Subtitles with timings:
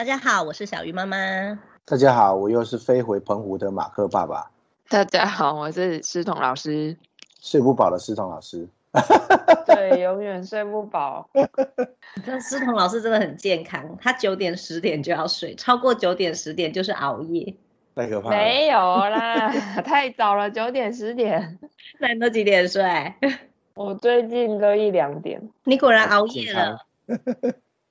[0.00, 1.16] 大家好，我是小鱼妈妈。
[1.84, 4.50] 大家好，我又是飞回澎湖的马克爸爸。
[4.88, 6.96] 大家好，我是思彤老师。
[7.42, 8.66] 睡不饱的思彤老师。
[9.66, 11.28] 对，永远睡不饱。
[12.24, 17.54] 这思彤老师真的很健康，他九点十点就要睡，超过九点十点就是熬夜。
[17.94, 18.36] 太可怕了。
[18.36, 19.52] 没有啦，
[19.84, 21.58] 太早了，九点十点。
[21.98, 22.82] 那你都几点睡？
[23.74, 25.50] 我最近都一两点。
[25.64, 26.86] 你果然熬夜了。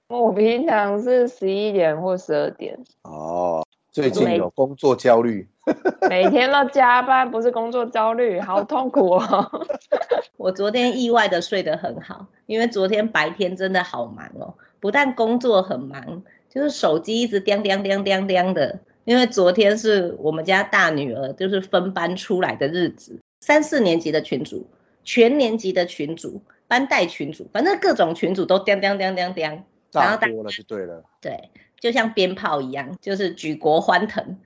[0.10, 2.76] 我平常是十一点或十二点。
[3.04, 5.48] 哦，最近有工作焦虑。
[6.10, 9.68] 每天都加班，不是工作焦虑，好痛苦哦。
[10.36, 18.80] 我昨天意外的睡得很好，因为昨天白天真的好忙哦，不但工作很忙，就是手机一直叮叮叮叮叮的。
[19.06, 24.66] 因为昨天是我们家大女儿就是分班出来的日子，三四年级的群主，
[25.04, 29.64] 全年级的群主，班带群主，反正各种群主都叮叮叮叮叮。
[29.92, 34.38] 炸多了就对了，对，就像鞭炮一样，就是举国欢腾。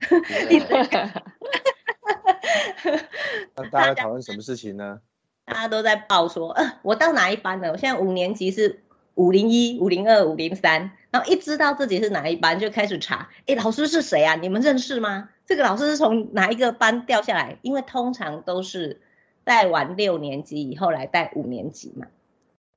[3.56, 5.00] 那大家讨论什么事情呢？
[5.44, 7.72] 大家都在报说，呃，我到哪一班了？
[7.72, 8.80] 我现在五年级是
[9.14, 13.28] 五零一、五零二、五零三，然后一知道自己是哪一班，就开始查。
[13.46, 14.36] 哎，老师是谁啊？
[14.36, 15.28] 你们认识吗？
[15.46, 17.58] 这个老师是从哪一个班掉下来？
[17.60, 19.02] 因为通常都是
[19.44, 22.06] 带完六年级以后来带五年级嘛。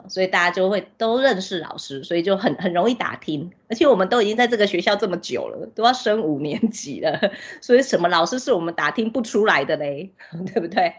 [0.07, 3.51] 所以大家就会都认识老师，所以就很很容易打听。
[3.69, 7.19] 而且我们都已经在这个学校这么久了，都要升五年级了，
[7.59, 10.09] 所以什么老师是我们打听不出来的嘞，
[10.53, 10.93] 对不对？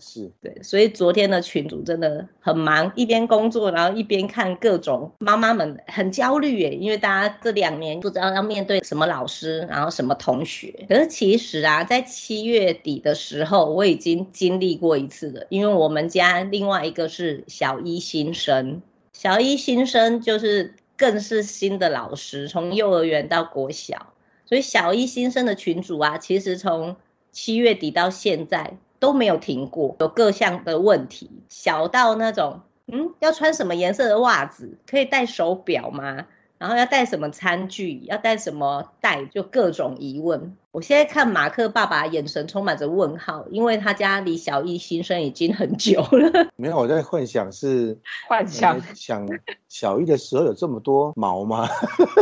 [0.00, 0.58] 是，对。
[0.62, 10.86] 所以昨天的群主真的很忙，一边工作，然后一边看各种妈妈们很焦虑耶，因为大家这两年不知道要面对什么老师，然后什么同学。
[10.88, 18.80] 可是其实啊，在七月底的时候，我已经经历过一次了，因为我们家另外一个是小一新生，
[19.12, 20.74] 小一新生就是。
[21.00, 26.96] 更是新的老师，从幼儿园到国小，所以小一新生的群主啊，其实从
[27.30, 36.26] 七月底到现在都没有停过，有各项的问题，小到那种，嗯，要穿什么颜色的袜子，可以戴手表吗？
[36.58, 40.56] 然后要带什么餐具，要带什么袋，就各种疑问。
[40.72, 46.48] 我现在看马克爸爸眼神充满着问号，因为他家离小一新生已经很久了。
[46.56, 47.96] 没有，我在幻想是
[48.28, 49.26] 幻想，想
[49.68, 51.68] 小一的时候有这么多毛吗？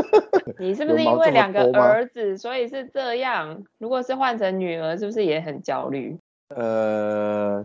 [0.59, 3.65] 你是不是因为两个儿子，所以是这样？
[3.79, 6.19] 如果是换成女儿，是不是也很焦虑？
[6.55, 7.65] 呃。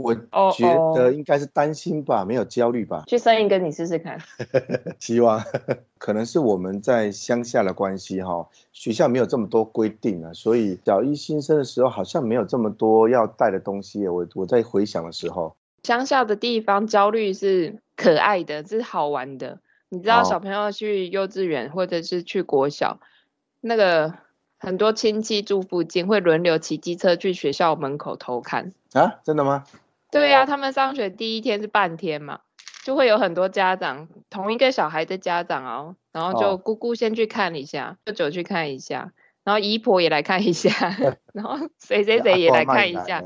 [0.00, 0.14] 我
[0.52, 2.28] 觉得应该是担心吧，oh, oh.
[2.28, 3.02] 没有焦虑吧。
[3.06, 4.18] 去生一个你试试看。
[5.00, 5.42] 希望
[5.98, 14.06] 可能是我们在乡下的关系哈，学校没有这么多规定啊，所以小一新生的时候好像没有这么多要带的东西。
[14.06, 19.58] 我我在回想的时候，乡下的地方焦虑是可爱的，是好玩的。
[19.88, 22.98] 你知道小朋友去幼稚园或者是去国小，oh.
[23.62, 24.14] 那个
[24.58, 29.20] 很多亲戚住附近会轮流骑机车去学校门口偷看啊？
[29.24, 29.64] 真的吗？
[30.10, 32.40] 对呀、啊，他们上学第一天是半天嘛，
[32.84, 39.12] 就会有很多家长，同一个小孩的家长哦，然后就姑姑先去看一下，舅舅去看一下，
[39.44, 40.70] 然后姨婆也来看一下，
[41.34, 43.22] 然后谁谁谁也来看一下，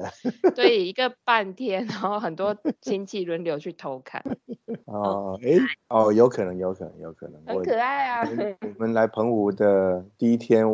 [0.54, 4.22] 对， 一个半天，然后很多亲戚轮流去偷看。
[4.86, 8.28] 哦，哎，哦，有可能，有可能，有可能，很可爱啊。
[8.60, 10.66] 我们来澎湖的第一天。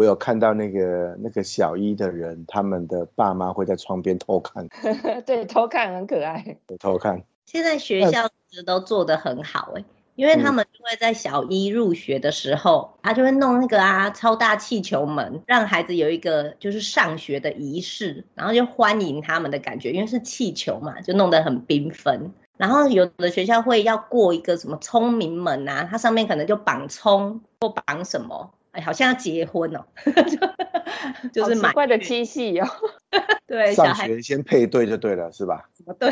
[0.00, 4.66] 我有看到那个那个小一的人，他们的爸妈会在窗边偷看，
[5.26, 7.22] 对，偷看很可爱，偷看。
[7.44, 9.84] 现在学校其实都做得很好哎，
[10.14, 22.32] 因为他们就会在小一入学的时候，他就会弄那个啊超大气球门，让孩子有一个就是上学的仪式，然后就欢迎他们的感觉，因为是气球嘛，就弄得很缤纷。
[22.56, 28.50] 然后有的学校会要过一个什么聪明门啊，它上面可能就绑葱或绑什么。
[28.72, 29.84] 哎，好像要结婚哦，
[31.32, 32.68] 就就是蛮怪的七夕哦。
[33.46, 35.68] 对，上学先配对就对了，是吧？
[35.98, 36.10] 对，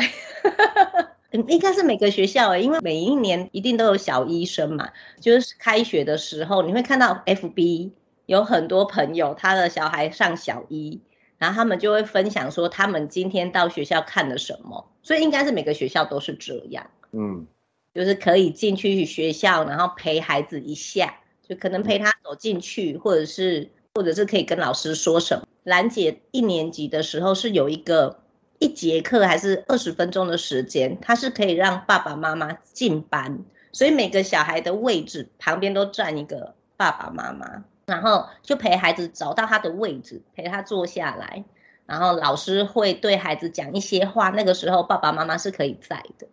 [1.47, 4.89] 应该是每个学校哎，因为每一年一定都有小医生嘛，
[5.21, 7.91] 就是开学的时候，你会看到 FB
[8.25, 11.01] 有很多朋友他的小孩上小一，
[11.37, 16.89] 然后他们就会分享说他们今天到学校看了什么，所以应该是每个学校都是这样。
[17.13, 17.47] 嗯，
[17.93, 21.15] 就是可以进去学校，然后陪孩子一下。
[21.49, 25.47] 就可能陪他走进去，或者是，或者是可以跟老师说什么。
[25.63, 28.19] 兰姐一年级的时候是有一个
[28.59, 41.43] 一节课还是二十分钟的时间，他是可以让爸爸妈妈进班，所以每个小孩的位置旁边都站一个爸爸妈妈，然后就陪孩子找到他的位置，陪他坐下来，
[41.87, 46.27] 然后老师会对孩子讲一些话，那个时候爸爸妈妈是可以在的。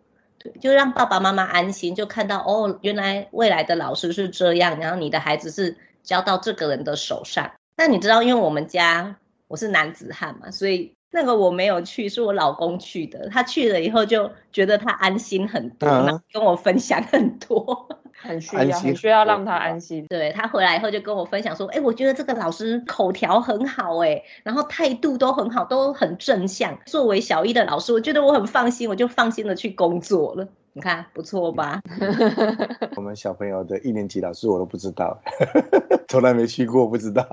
[0.61, 7.51] 就让爸爸妈妈安心，就看到哦，原来未来的老师是这样，然后你的孩子是交到这个人的手上。
[7.75, 9.17] 那你知道，因为我们家
[9.47, 13.29] 我是男子汉嘛，所以那个我没有去，是我老公去的。
[13.29, 17.87] 他去了以后就觉得他安心很多，然后跟我分享很多。
[18.19, 20.07] 很需要，很需要让他安心。
[20.07, 26.79] 对，他回来以后就跟我分享说，哎，我觉得这个老师口条很好，哎，然后态度都很好，都很正向。
[26.87, 30.47] 作为小一的老师，我觉得我很放心，我就放心的去工作了。
[30.77, 31.81] 你看不错吧？
[32.95, 35.19] 我们小朋友的一年级老师我都不知道，
[36.07, 37.25] 从来没去过，不知道。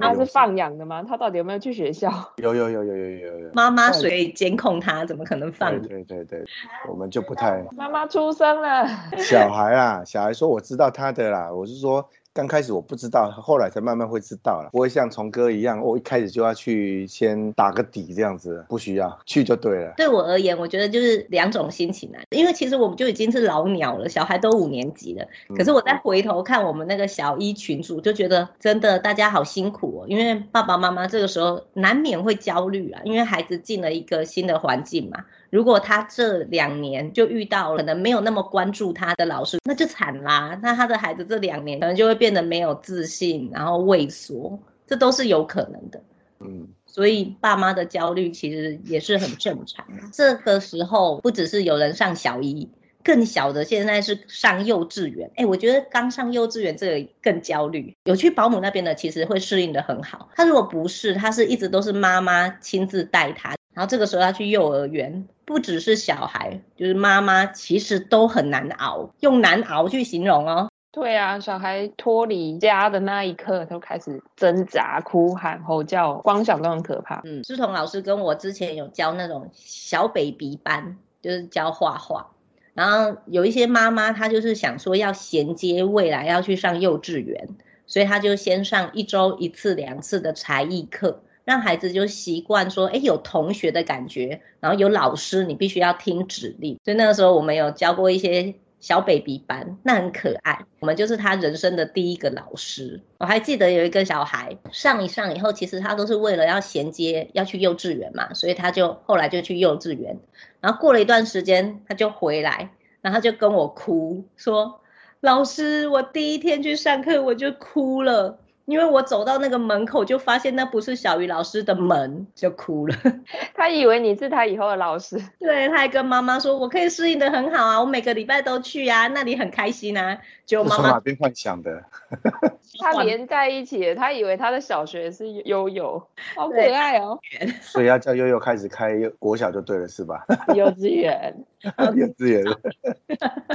[0.00, 1.00] 他是放养的吗？
[1.08, 2.10] 他到底有没有去学校？
[2.42, 3.50] 有有有有有有有。
[3.54, 5.80] 妈妈所以监控他，怎么可能放？
[5.80, 6.44] 对对对，
[6.88, 7.64] 我们就不太。
[7.70, 8.84] 妈妈出生了。
[9.16, 12.08] 小孩啊，小孩说我知道他的啦，我是说。
[12.34, 14.70] 刚开始我不知道，后来才慢慢会知道了。
[14.72, 19.92] 不会像虫哥一样，我一开始就要去先打个底这样子，不需要去就对了。
[19.98, 22.22] 对我而言，我觉得就是两种心情啊。
[22.30, 25.26] 因为其实我们就已经是老鸟了，小孩都五年级了。
[25.56, 30.06] 可是我再回头看我们那个小一群组，就觉得真的大家好辛苦哦。
[30.08, 35.26] 因为爸爸妈妈这个时候难免会焦虑啊，因为孩子进了一个新的环境嘛。
[35.52, 40.58] 如果他这两年就遇到了可能没有那么关注他的老师，那就惨啦。
[40.62, 46.02] 那他的孩子这两年可能就会变得没有自信，然后畏缩，这都是有可能的。
[46.40, 50.02] 嗯，所以爸妈的焦虑其实也是很正常的。
[50.10, 52.66] 这个时候不只是有人上小一，
[53.04, 55.30] 更小的现在是上幼稚园。
[55.36, 57.94] 哎，我觉得刚上幼稚园这个更焦虑。
[58.04, 60.30] 有去保姆那边的其实会适应得很好。
[60.34, 63.54] 他如果不是，他是一直都是妈妈亲自带他。
[63.74, 70.68] 然后这个时候他去幼儿园，不只是小孩，就是妈妈，其实都很难熬，用难熬去形容哦。
[70.92, 77.22] 对啊，小孩脱离家的那一刻，都开始挣扎、哭喊、吼叫，光想都很可怕。
[77.24, 82.32] 嗯，志彤老师跟我之前有教那种小 baby 班，就是教画画。
[82.74, 87.48] 然后有一些妈妈，她就是想说要衔接未来要去上幼稚园，
[87.86, 91.22] 所以她就先上一周一次、两次的才艺课。
[91.44, 96.78] 让孩子就习惯说，哎，有同学的感觉，然后有老师，你必须要听指令。
[96.84, 100.64] 所以那个时候我们有教过一些小 baby 班，那很可爱。
[100.80, 103.00] 我们就是他人生的第一个老师。
[103.18, 110.18] 我还记得有一个小孩上一上以后，其实他都是为了要衔接要去幼稚园嘛，所以他就后来就去幼稚园。
[110.60, 114.80] 然后过了一段时间，他就回来，然后他就跟我哭说
[115.20, 122.96] ：“老师，我第一天去上课我就哭了。”因为我走到那个门口，就发现那不是小鱼老师的门，就哭了。
[123.54, 125.20] 他以为你是他以后的老师。
[125.38, 131.84] 对，他还跟妈妈说：“我可以适应的很好啊，我每个礼拜都去啊，那里很开心啊。”就妈妈哪边幻想的？
[132.78, 136.02] 他连在一起，他以为他的小学是悠悠，
[136.34, 137.18] 好可爱哦。
[137.60, 140.24] 所以要叫悠悠开始开国小就对了，是吧？
[140.54, 142.44] 幼稚园，幼稚园。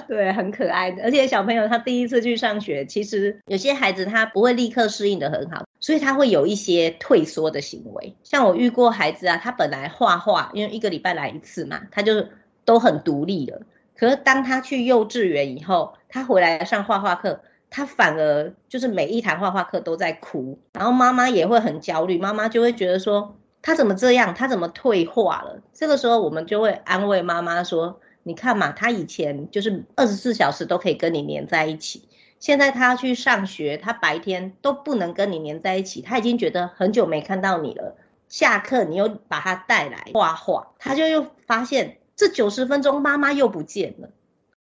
[0.08, 1.04] 对，很可爱的。
[1.04, 8.16] 而且小朋友他第一次去上学，其实有些孩子他不会立刻适应的很好，所以他会有一些退缩的行为。
[8.24, 12.26] 像我遇过孩子啊，他本来画画，因为一个礼拜来一次嘛，他就
[12.66, 13.62] 都很独立了。
[13.96, 25.62] 可是当他去幼稚园以后，他回来上画画课，他反而就是每一堂画画课都在哭，然后妈妈也会很焦虑，妈妈就会觉得说他怎么这样，他怎么退化了？
[25.74, 32.08] 这个时候我们就会安慰妈妈说：“你看嘛，他以前就是二十四小时都可以跟你黏在一起，
[32.40, 37.96] 现在他去上学，他白天都不能跟你黏在一起，他已经觉得很久没看到你了。
[38.28, 44.10] 下课你又把他带来画画，他就又发现。”这九十分钟，妈妈又不见了，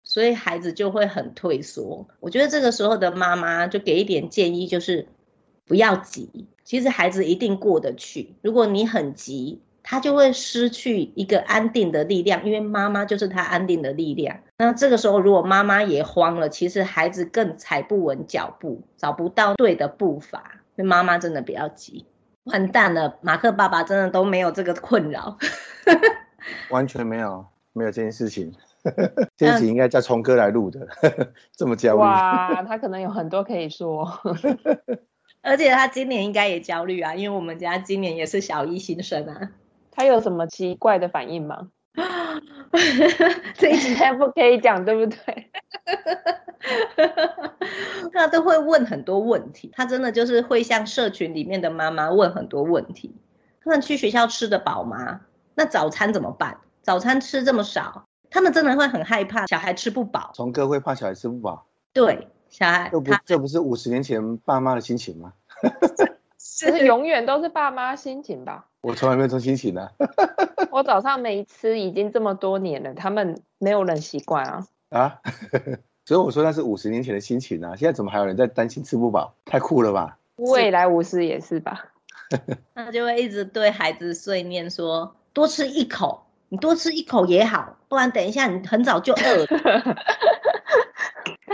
[0.03, 2.07] 所以孩子就会很退缩。
[2.19, 5.07] 我觉得这个时候的妈妈就给一点建议，就是
[5.65, 6.45] 不要急。
[6.63, 8.35] 其实孩子一定过得去。
[8.43, 9.59] 如果你很急，
[9.91, 14.39] 他就会失去一个安定的力量，因为妈妈就是他安定的力量。
[14.57, 20.61] 那这个时候，如果妈妈也慌了，其实孩子更踩不稳脚步，找不到对的步伐。
[20.77, 22.05] 所以妈妈真的不要急。
[22.45, 25.37] 完蛋了，马克爸爸真的都没有这个困扰。
[26.71, 28.53] 完全没有，没有这件事情。
[29.35, 30.87] 这一集应该叫聪哥来录的，
[31.53, 31.99] 这么焦虑。
[31.99, 34.09] 哇，他可能有很多可以说。
[35.41, 39.51] 而且他今年应该也焦虑啊，因为我们家今年也是小一新生啊。
[39.91, 41.69] 他有什么奇怪的反应吗？
[43.55, 45.51] 这一集他不可以讲，对不对？
[48.13, 53.13] 他都会问很多问题，他真的就是会向社群里面的妈妈问很多问题。
[53.63, 55.21] 他们去学校吃得饱吗？
[55.55, 56.57] 那早餐怎么办？
[56.81, 60.31] 早餐吃这么少，他们真的会很害怕小孩吃不饱。
[60.33, 61.67] 从哥会怕小孩吃不饱？
[61.93, 62.89] 对，小孩。
[62.91, 65.33] 这不，这不是五十年前爸妈的心情吗？
[66.43, 68.65] 是永远都是爸妈心情吧？
[68.81, 69.91] 我从来没有这种心情呢、啊。
[70.71, 74.67] 我早上没吃已经这么多年了，他们没有人习惯啊。
[74.89, 75.19] 啊？
[76.05, 79.35] 所以我说那是五十年前的心情啊，现在怎么还有人在担心吃不饱？
[79.45, 80.17] 太酷了吧！
[80.37, 81.85] 未来五十也是吧？
[82.73, 89.45] 那就会一直对孩子碎念说：多吃一口，你多吃一口也好，不然等一下你很早就饿了。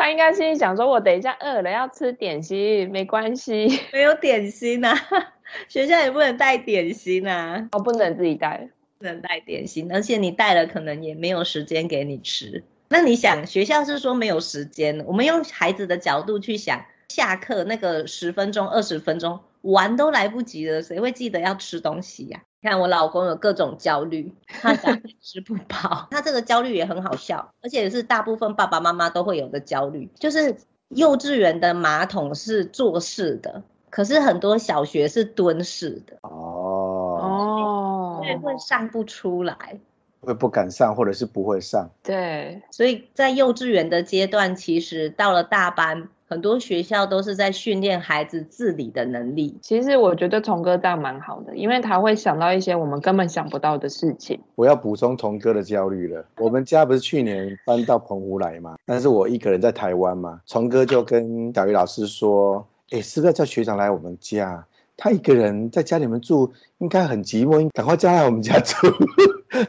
[0.08, 4.98] 他应该心里想说：我等一下饿了要吃点心，没关系， 没有点心啊，
[5.68, 12.64] 学校也不能带点心啊，哦，不能自己带，不能带点心，而且你带了可能也没有时间给你吃。
[12.88, 22.44] 那你想，学校是说没有时间，我们用孩子的角度去想，下课那个十分钟、二十分钟玩都来不及了，谁会记得要吃东西呀？
[22.62, 30.56] 看我老公有各种焦虑，他想 吃不饱， 他这个焦虑也很好笑，而且是大部分爸爸妈妈都会有的焦虑，就是
[30.90, 36.18] 幼稚园的马桶是坐式的，可是很多小学是蹲式的。
[36.22, 37.20] 哦。
[37.20, 39.80] 哦，所以会上不出来。
[40.22, 41.90] 会不敢上，或者是不会上。
[42.04, 49.58] 对，所以在幼稚园的阶段，其实到了大班，很多学校都是在训练孩子自理的能力。
[49.62, 54.38] 其实我觉得童哥这样蛮好的，因为他会想到一些我们根本想不到的事情。
[54.56, 56.26] 我要补充童哥的焦虑了。
[56.38, 64.66] 我们家不是去年搬到澎湖来嘛，但是我一个人在台湾嘛，童哥就跟小鱼老师说：“哎，是不是要叫学长来我们家？
[64.98, 68.88] 他一个人在家里面住，应该很寂寞，赶快叫来我们家住。”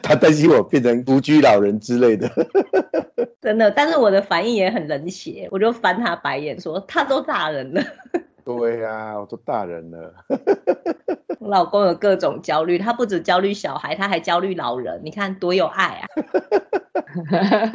[0.01, 2.29] 他担心我变成独居老人之类的，
[3.41, 3.71] 真的。
[3.71, 7.81] 但是我的反应也很冷血，我就翻他白眼说：“他都大人了。”
[8.43, 10.13] 对呀、啊，我都大人了。
[11.39, 14.99] 我老公有各种焦虑，他不止焦虑小孩，他还焦虑老人。
[15.03, 16.07] 你看多有爱啊！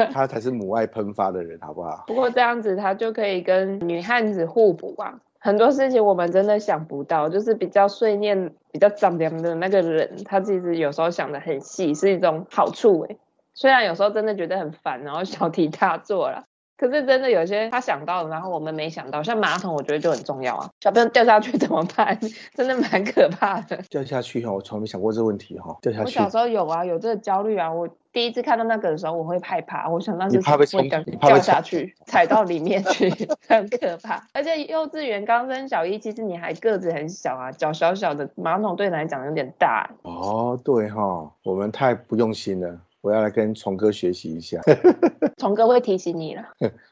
[0.12, 2.04] 他才是母爱喷发的人，好不好？
[2.06, 5.14] 不过这样子他就可以跟女汉子互补啊。
[5.44, 13.18] 很多事情我们真的想不到，就是比较碎念、比较张扬的那个人，他其实有时候想的很细，是一种好处哎。
[13.52, 16.44] 虽然有时候真的觉得很烦，然后小题大做了。
[16.76, 20.70] 可是真的有些他想到了，然后我们没想到，像马桶，我觉得就很重要啊。
[20.80, 22.18] 小朋友掉下去怎么办？
[22.54, 23.76] 真的蛮可怕的。
[23.88, 25.76] 掉下去哈，我从来没想过这个问题哈。
[25.80, 26.04] 掉下去。
[26.04, 27.72] 我小时候有啊，有这个焦虑啊。
[27.72, 29.88] 我第一次看到那个的时候，我会害怕。
[29.88, 30.88] 我想到是怕被冲，
[31.20, 33.08] 掉下去，踩到里面去，
[33.48, 34.22] 很可怕。
[34.32, 39.88] 而且幼稚园刚升小一，其实你还个子很小啊，脚小小的，马桶对你来讲有点大。
[40.02, 42.78] 哦，对哈，我们太不用心了。
[43.04, 44.58] 我要来跟虫哥学习一下，
[45.36, 46.42] 虫哥会提醒你了。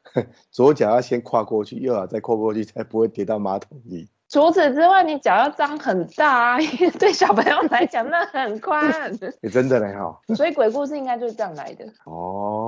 [0.53, 4.11] 左脚要先跨过去，右脚再跨过去，才不会跌到马桶里。
[4.29, 9.11] 除此之外，你脚要张很大啊，因为对小朋友来讲那很宽。
[9.41, 10.21] 你 真的很好。
[10.37, 11.87] 所以鬼故事应该就是这样来的。
[12.05, 12.62] 哦，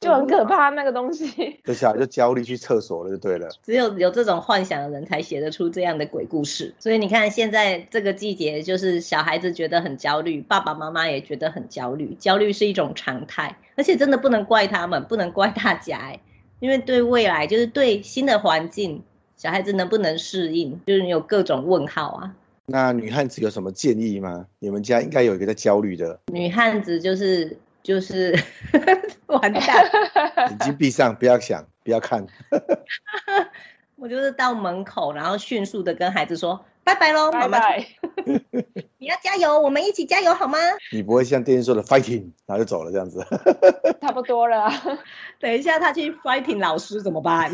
[0.00, 1.58] 就很可怕那个东西。
[1.64, 3.48] 这小孩就焦虑去厕所了，就对了。
[3.62, 6.74] 只有有这种幻想的人才写得出这样的鬼故事。
[6.78, 12.16] 所以你看，现在这个季节，就是小孩子觉得很焦虑，爸爸妈妈也觉得很焦虑。
[12.18, 16.20] 焦虑是一种常态，而且真的不能怪他们，不能怪大家哎，
[16.60, 19.02] 因为对未来，就是对新的环境。
[19.36, 22.34] 小孩子能不能适应，就是你有各种问号啊。
[22.66, 24.44] 那女汉子有什么建议吗？
[24.58, 26.18] 你们家应该有一个在焦虑的。
[26.32, 28.36] 女汉子就是就是
[29.36, 29.62] 完蛋，
[30.48, 32.26] 眼睛闭上，不要想，不要看。
[33.96, 37.58] 我就是到门口，然后迅速的跟孩子说拜拜喽，妈妈。
[38.96, 40.58] 你要加油，我们一起加油好吗？
[40.92, 43.24] 你不会像电视说的 fighting，然后就走了这样子。
[44.00, 44.72] 差不多了，
[45.38, 47.52] 等一下他去 fighting 老师怎么办？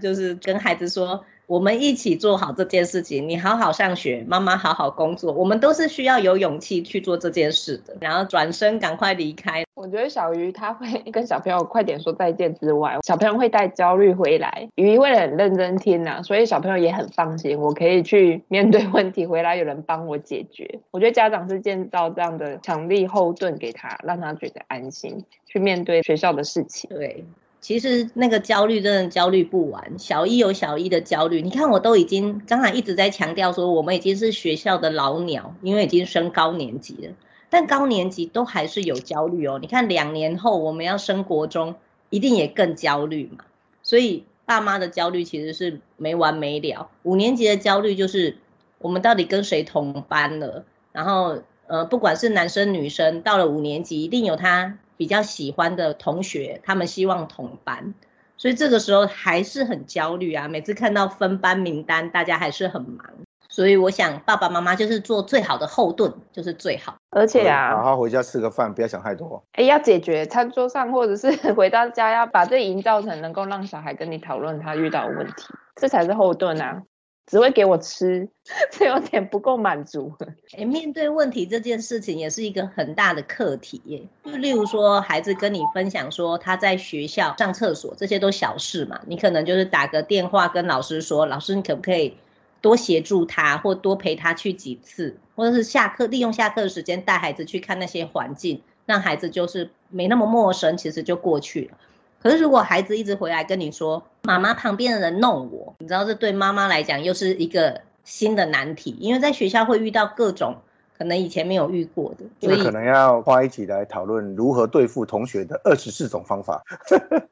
[0.00, 3.28] 就是跟孩子说，我们一起做好这件事情。
[3.28, 5.32] 你好好上学，妈妈好好工作。
[5.32, 7.94] 我们都是需要有勇气去做这件事的。
[8.00, 9.64] 然后转身赶快离开。
[9.74, 14.66] 我觉得小鱼他会 跟小朋友快点说再见之外，小朋友会带焦虑回来。
[14.76, 20.80] 鱼会很认真听啊，所以小朋友也很放心，我可以去面对问题，回来有人帮我解决。
[20.90, 26.88] 我觉得家长是建造这样的强力后盾给他，让他觉得安心去面对学校的事情。
[26.88, 27.24] 对。
[27.62, 31.40] 其实那个焦虑真的焦虑不完，小一有小一的焦虑。
[31.40, 37.14] 你看，我都已经刚才一直在强调说，我们已经是学校的老鸟，因为已经升高年级了。
[37.48, 39.58] 但高年级都还是有焦虑哦。
[39.62, 41.76] 你看，两年后我们要升国中，
[42.10, 43.44] 一定也更焦虑嘛。
[43.84, 46.90] 所以爸妈的焦虑其实是没完没了。
[47.04, 48.38] 五年级的焦虑就是
[48.78, 50.64] 我们到底跟谁同班了？
[50.90, 54.78] 然后呃，不管是男生女生，到了五年级一定有他。
[54.94, 57.92] 比较喜欢的同学，他们希望同班，
[58.36, 60.46] 所以这个时候还是很焦虑啊。
[60.46, 63.04] 每次看到分班名单，大家还是很忙，
[63.48, 66.94] 所以我想爸爸妈妈就是做最好的后盾，就是最好。
[67.10, 69.42] 而且啊，好好回家吃个饭，不要想太多。
[69.54, 76.82] 哎，要解决餐桌上，或者是 回到家，要把这营造成能够让小孩跟你讨论他遇到的问题，这才是后盾啊。
[77.26, 78.28] 只会给我吃，
[78.70, 80.12] 这有点不够满足。
[80.58, 84.02] 哎，面对问题这件事情也是一个很大的课题耶。
[84.24, 92.16] 就例如说，孩子跟你分享说他在学校上厕所，这些都小事嘛，你可能就是打个电话跟老师说，老师你可不可以
[92.60, 101.78] 多协助他，或多陪他去几次，或者是下课利用下课的时间带孩子去看那些环境，让孩子就是没那么陌生，其实就过去了。
[102.20, 110.58] 可是，如果孩子一直回来跟你说，妈妈旁边的人弄我，你知道这对妈妈来讲又是一个新的难题，因为在学校会遇到各种
[110.96, 116.62] 可能以前没有遇过的，所以可能要花一起来讨论如何对付同学的二十四种方法。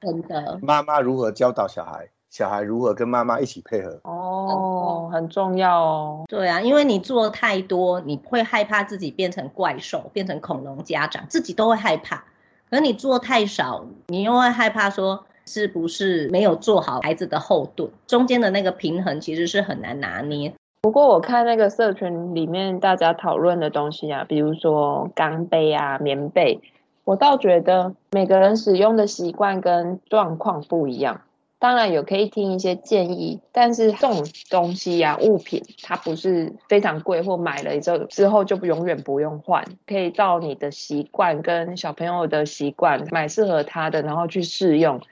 [0.00, 4.00] 真的，妈妈如何教导小孩，小孩如何跟妈妈一起配合？
[4.02, 6.24] 哦，很重要哦。
[6.26, 12.24] 对啊，因为你做太多，你会害怕自己变成怪兽，变成恐龙家长，自己都会害怕。
[12.68, 20.52] 可你做太少，你又会害怕说是不是没有做好孩子的后盾，中间的那个平衡其实是很难拿捏。
[20.80, 26.60] 不过我看那个社群里面大家讨论的东西啊，比如说钢杯啊、棉被，
[27.04, 31.22] 我倒觉得每个人使用的习惯跟状况不一样。
[31.58, 45.02] 当然有可以听一些建议，但是这种东西呀、啊，物品它不是非常贵，或买了之后之后就永远不用换，可以照你的习惯跟小朋友的习惯买适合他的，然后去试用。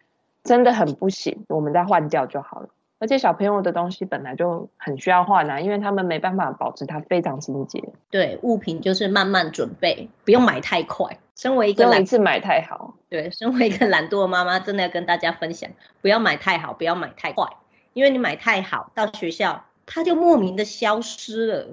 [0.45, 2.69] 真的很不行，我们再换掉就好了。
[3.01, 7.93] 而且小朋友的东西本来就很需要换啊，因为他们没办法保持它非常清洁。
[8.11, 11.19] 对，物品就是慢慢准备，不用买太快。
[11.37, 12.97] 身为一个懒，一次买太好。
[13.09, 15.71] 对，身为一个懒惰的妈妈，真的要跟大家分享，
[16.03, 17.47] 不要买太好，不要买太快，
[17.93, 21.69] 因为你买太好，到学校它就莫名的消失了。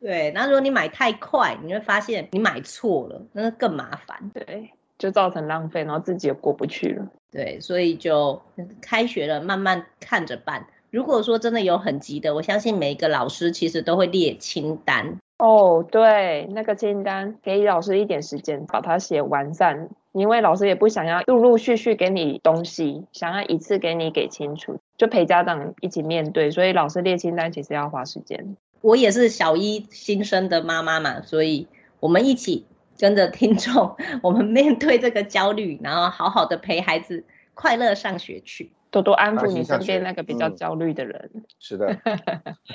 [0.00, 4.30] 对，那如果你买太快，你会发现你买错了，那更麻烦。
[4.32, 4.72] 对，
[5.04, 7.06] 就造成浪费，然后自己也过不去了。
[7.30, 8.40] 对，所以就
[8.80, 10.66] 开学了，慢慢看着办。
[10.90, 15.18] 如果说真的有很急的，我相信每一个老师其实都会列清单。
[15.36, 28.56] 哦，对，那个清单给老师一点时间把它写完善，因为老师也不想要陆陆续续给你东西，想要一次给你给清楚，就陪家长一起面对，所以老师列清单其实要花时间。
[28.80, 31.68] 我也是小一新生的妈妈嘛，所以
[32.00, 32.64] 我们一起。
[33.04, 41.30] 跟着听众，我们面对这个焦虑，然后好好的陪孩子快乐上学去，多多安抚你身边那个比较焦虑的人。
[41.34, 41.94] 嗯、是的，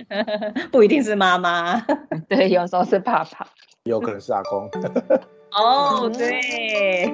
[0.71, 1.81] 不一定是妈妈，
[2.29, 3.47] 对，有时候是爸爸，
[3.85, 4.69] 有可能是阿公。
[5.51, 7.07] 哦，对，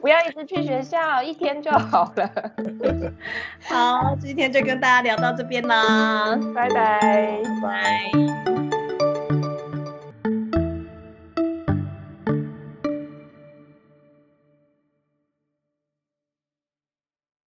[0.00, 2.28] 不要一直去学校，一天就好了。
[3.62, 8.10] 好，今天就跟大家聊到这边啦，拜拜，拜。